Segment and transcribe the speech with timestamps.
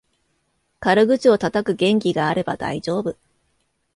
[0.79, 3.15] 軽口をたたく元気があれば大丈夫